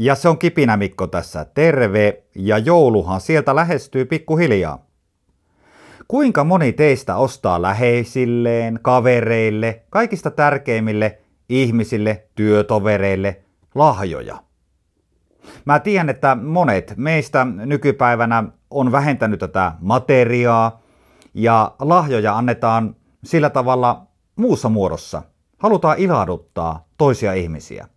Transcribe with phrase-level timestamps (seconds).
[0.00, 4.86] Ja se on Kipinä Mikko tässä, terve, ja jouluhan sieltä lähestyy pikkuhiljaa.
[6.08, 13.40] Kuinka moni teistä ostaa läheisilleen, kavereille, kaikista tärkeimmille ihmisille, työtovereille
[13.74, 14.42] lahjoja?
[15.64, 20.82] Mä tiedän, että monet meistä nykypäivänä on vähentänyt tätä materiaa
[21.34, 24.06] ja lahjoja annetaan sillä tavalla
[24.36, 25.22] muussa muodossa.
[25.58, 27.88] Halutaan ilahduttaa toisia ihmisiä.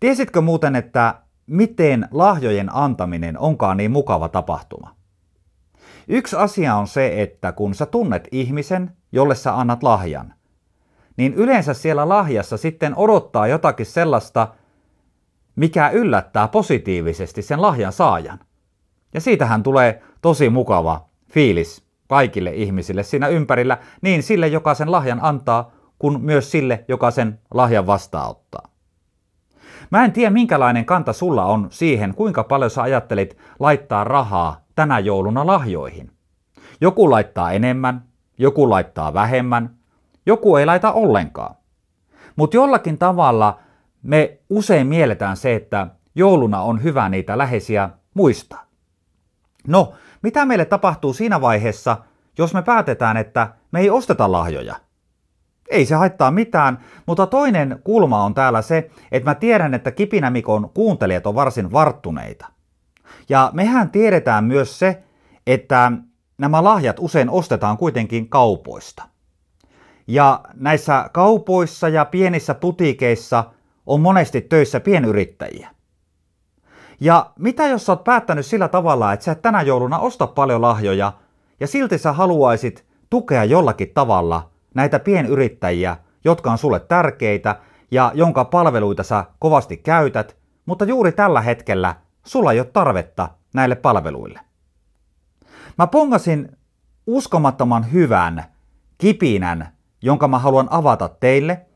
[0.00, 1.14] Tiesitkö muuten, että
[1.46, 4.96] miten lahjojen antaminen onkaan niin mukava tapahtuma?
[6.08, 10.34] Yksi asia on se, että kun sä tunnet ihmisen, jolle sä annat lahjan,
[11.16, 14.48] niin yleensä siellä lahjassa sitten odottaa jotakin sellaista,
[15.56, 18.38] mikä yllättää positiivisesti sen lahjan saajan.
[19.14, 25.18] Ja siitähän tulee tosi mukava fiilis kaikille ihmisille siinä ympärillä, niin sille, joka sen lahjan
[25.22, 28.73] antaa, kuin myös sille, joka sen lahjan vastaanottaa.
[29.94, 34.98] Mä en tiedä, minkälainen kanta sulla on siihen, kuinka paljon sä ajattelit laittaa rahaa tänä
[34.98, 36.10] jouluna lahjoihin.
[36.80, 38.04] Joku laittaa enemmän,
[38.38, 39.74] joku laittaa vähemmän,
[40.26, 41.54] joku ei laita ollenkaan.
[42.36, 43.58] Mutta jollakin tavalla
[44.02, 48.66] me usein mielletään se, että jouluna on hyvä niitä läheisiä muistaa.
[49.66, 49.92] No,
[50.22, 51.96] mitä meille tapahtuu siinä vaiheessa,
[52.38, 54.74] jos me päätetään, että me ei osteta lahjoja?
[55.70, 60.70] Ei se haittaa mitään, mutta toinen kulma on täällä se, että mä tiedän, että Kipinämikon
[60.74, 62.46] kuuntelijat on varsin varttuneita.
[63.28, 65.02] Ja mehän tiedetään myös se,
[65.46, 65.92] että
[66.38, 69.04] nämä lahjat usein ostetaan kuitenkin kaupoista.
[70.06, 73.44] Ja näissä kaupoissa ja pienissä putiikeissa
[73.86, 75.70] on monesti töissä pienyrittäjiä.
[77.00, 80.62] Ja mitä jos sä oot päättänyt sillä tavalla, että sä et tänä jouluna osta paljon
[80.62, 81.12] lahjoja
[81.60, 87.56] ja silti sä haluaisit tukea jollakin tavalla näitä pienyrittäjiä, jotka on sulle tärkeitä
[87.90, 90.36] ja jonka palveluita sä kovasti käytät,
[90.66, 94.40] mutta juuri tällä hetkellä sulla ei ole tarvetta näille palveluille.
[95.78, 96.56] Mä pongasin
[97.06, 98.44] uskomattoman hyvän
[98.98, 99.68] kipinän,
[100.02, 101.66] jonka mä haluan avata teille,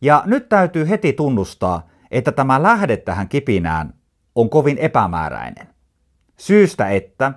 [0.00, 3.94] ja nyt täytyy heti tunnustaa, että tämä lähde tähän kipinään
[4.34, 5.68] on kovin epämääräinen.
[6.38, 7.32] Syystä, että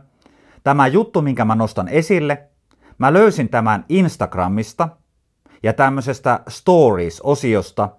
[0.63, 2.50] tämä juttu, minkä mä nostan esille,
[2.97, 4.90] mä löysin tämän Instagramista
[5.63, 7.90] ja tämmöisestä Stories-osiosta,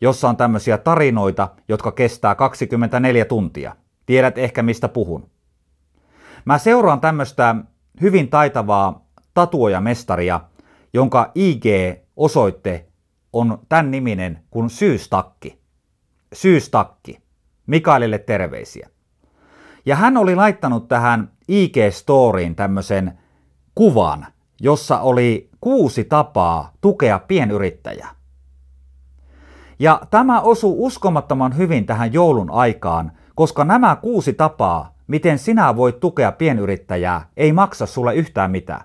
[0.00, 3.76] jossa on tämmöisiä tarinoita, jotka kestää 24 tuntia.
[4.06, 5.30] Tiedät ehkä mistä puhun.
[6.44, 7.54] Mä seuraan tämmöistä
[8.00, 10.40] hyvin taitavaa tatuojamestaria,
[10.94, 12.86] jonka IG-osoitte
[13.32, 15.60] on tämän niminen kuin Syystakki.
[16.32, 17.18] Syystakki.
[17.66, 18.88] Mikaelille terveisiä.
[19.86, 23.18] Ja hän oli laittanut tähän IG-storiin tämmöisen
[23.74, 24.26] kuvan,
[24.60, 28.10] jossa oli kuusi tapaa tukea pienyrittäjää.
[29.78, 36.00] Ja tämä osuu uskomattoman hyvin tähän joulun aikaan, koska nämä kuusi tapaa, miten sinä voit
[36.00, 38.84] tukea pienyrittäjää, ei maksa sulle yhtään mitään.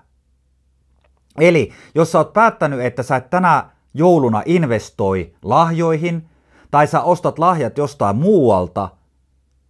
[1.40, 6.28] Eli jos sä oot päättänyt, että sä et tänä jouluna investoi lahjoihin,
[6.70, 8.88] tai sä ostat lahjat jostain muualta,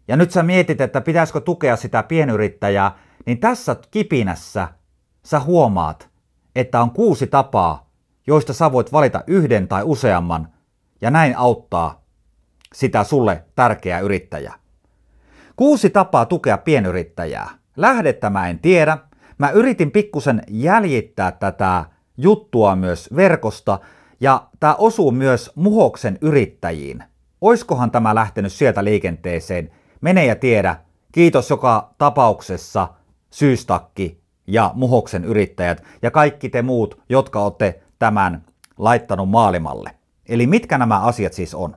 [0.09, 4.69] ja nyt sä mietit, että pitäisikö tukea sitä pienyrittäjää, niin tässä kipinässä
[5.25, 6.09] sä huomaat,
[6.57, 7.91] että on kuusi tapaa,
[8.27, 10.49] joista sä voit valita yhden tai useamman,
[11.01, 12.03] ja näin auttaa
[12.75, 14.55] sitä sulle tärkeää yrittäjää.
[15.57, 17.51] Kuusi tapaa tukea pienyrittäjää.
[17.77, 18.99] Lähdettä mä en tiedä.
[19.39, 21.85] Mä yritin pikkusen jäljittää tätä
[22.17, 23.79] juttua myös verkosta,
[24.21, 27.05] ja tämä osuu myös Muhoksen yrittäjiin.
[27.41, 29.71] Oiskohan tämä lähtenyt sieltä liikenteeseen?
[30.01, 30.77] Mene ja tiedä.
[31.13, 32.89] Kiitos joka tapauksessa
[33.31, 34.22] Syystakki
[34.53, 38.45] ja Muhoksen yrittäjät ja kaikki te muut, jotka olette tämän
[38.79, 39.91] laittanut maailmalle.
[40.29, 41.77] Eli mitkä nämä asiat siis on?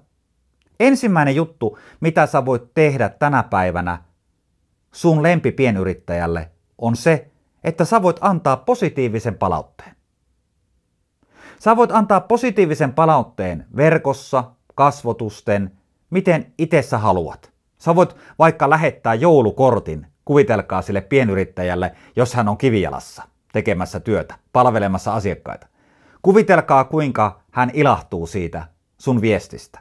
[0.80, 4.02] Ensimmäinen juttu, mitä sä voit tehdä tänä päivänä
[4.92, 7.32] sun lempipienyrittäjälle, on se,
[7.64, 9.96] että sä voit antaa positiivisen palautteen.
[11.60, 14.44] Sä voit antaa positiivisen palautteen verkossa,
[14.76, 15.72] kasvotusten,
[16.10, 17.52] miten itse haluat.
[17.78, 23.24] Sä voit vaikka lähettää joulukortin, kuvitelkaa sille pienyrittäjälle, jos hän on kivijalassa
[23.54, 25.68] tekemässä työtä, palvelemassa asiakkaita.
[26.22, 28.68] Kuvitelkaa, kuinka hän ilahtuu siitä
[28.98, 29.80] sun viestistä.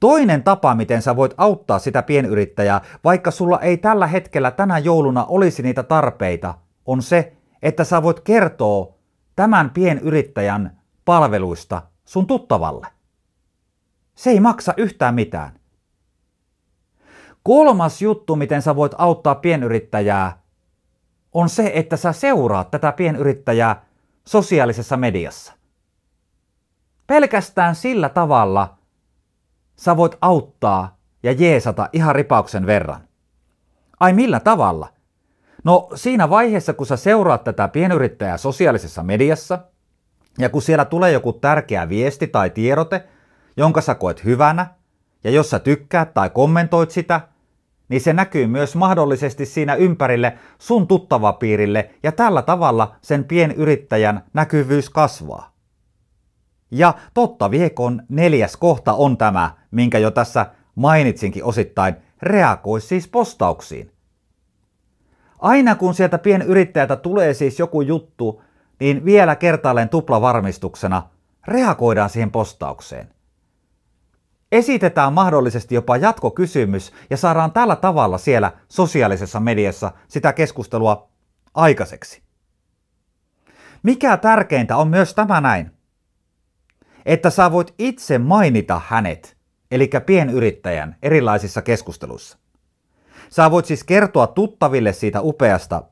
[0.00, 5.24] Toinen tapa, miten sä voit auttaa sitä pienyrittäjää, vaikka sulla ei tällä hetkellä tänä jouluna
[5.24, 6.54] olisi niitä tarpeita,
[6.86, 7.32] on se,
[7.62, 8.94] että sä voit kertoa
[9.36, 12.86] tämän pienyrittäjän palveluista sun tuttavalle.
[14.14, 15.52] Se ei maksa yhtään mitään.
[17.42, 20.42] Kolmas juttu, miten sä voit auttaa pienyrittäjää,
[21.32, 23.82] on se, että sä seuraat tätä pienyrittäjää
[24.26, 25.52] sosiaalisessa mediassa.
[27.06, 28.78] Pelkästään sillä tavalla
[29.76, 33.08] sä voit auttaa ja jeesata ihan ripauksen verran.
[34.00, 34.88] Ai millä tavalla?
[35.64, 39.58] No siinä vaiheessa, kun sä seuraat tätä pienyrittäjää sosiaalisessa mediassa,
[40.38, 43.08] ja kun siellä tulee joku tärkeä viesti tai tiedote,
[43.56, 44.66] jonka sä koet hyvänä,
[45.24, 47.20] ja jos sä tykkäät tai kommentoit sitä,
[47.88, 54.90] niin se näkyy myös mahdollisesti siinä ympärille sun tuttavapiirille ja tällä tavalla sen pienyrittäjän näkyvyys
[54.90, 55.52] kasvaa.
[56.70, 63.92] Ja totta viekon neljäs kohta on tämä, minkä jo tässä mainitsinkin osittain, reagoi siis postauksiin.
[65.38, 68.42] Aina kun sieltä pienyrittäjältä tulee siis joku juttu,
[68.80, 71.02] niin vielä kertaalleen tuplavarmistuksena
[71.48, 73.08] reagoidaan siihen postaukseen.
[74.52, 81.08] Esitetään mahdollisesti jopa jatkokysymys ja saadaan tällä tavalla siellä sosiaalisessa mediassa sitä keskustelua
[81.54, 82.22] aikaiseksi.
[83.82, 85.70] Mikä tärkeintä on myös tämä näin,
[87.06, 89.36] että sä voit itse mainita hänet,
[89.70, 92.38] eli pienyrittäjän, erilaisissa keskusteluissa.
[93.30, 95.82] Sä voit siis kertoa tuttaville siitä upeasta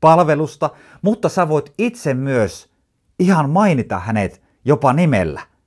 [0.00, 0.70] palvelusta,
[1.02, 2.70] mutta sä voit itse myös
[3.18, 5.42] ihan mainita hänet jopa nimellä–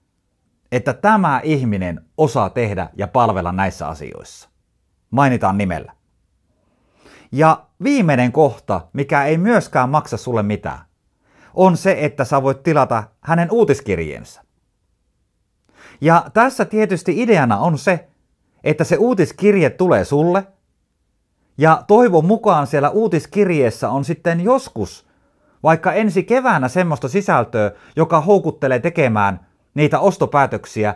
[0.71, 4.49] että tämä ihminen osaa tehdä ja palvella näissä asioissa.
[5.11, 5.93] Mainitaan nimellä.
[7.31, 10.79] Ja viimeinen kohta, mikä ei myöskään maksa sulle mitään,
[11.53, 14.41] on se, että sä voit tilata hänen uutiskirjeensä.
[16.01, 18.07] Ja tässä tietysti ideana on se,
[18.63, 20.47] että se uutiskirje tulee sulle,
[21.57, 25.07] ja toivon mukaan siellä uutiskirjeessä on sitten joskus,
[25.63, 30.95] vaikka ensi keväänä semmoista sisältöä, joka houkuttelee tekemään niitä ostopäätöksiä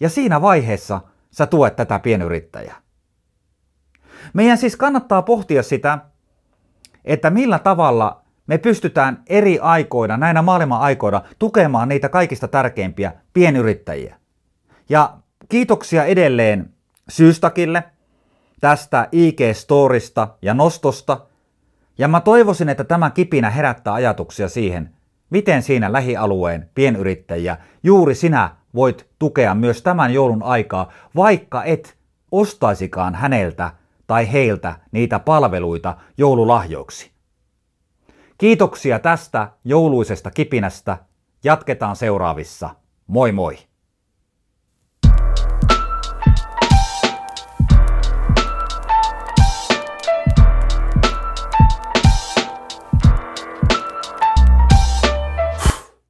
[0.00, 1.00] ja siinä vaiheessa
[1.30, 2.76] sä tuet tätä pienyrittäjää.
[4.32, 5.98] Meidän siis kannattaa pohtia sitä,
[7.04, 14.16] että millä tavalla me pystytään eri aikoina, näinä maailman aikoina, tukemaan niitä kaikista tärkeimpiä pienyrittäjiä.
[14.88, 16.74] Ja kiitoksia edelleen
[17.08, 17.84] Syystakille
[18.60, 21.26] tästä IG-storista ja nostosta.
[21.98, 24.93] Ja mä toivoisin, että tämä kipinä herättää ajatuksia siihen,
[25.30, 31.96] Miten siinä lähialueen pienyrittäjiä juuri sinä voit tukea myös tämän joulun aikaa, vaikka et
[32.32, 33.70] ostaisikaan häneltä
[34.06, 37.10] tai heiltä niitä palveluita joululahjoiksi.
[38.38, 40.98] Kiitoksia tästä jouluisesta kipinästä.
[41.44, 42.70] Jatketaan seuraavissa.
[43.06, 43.58] Moi moi!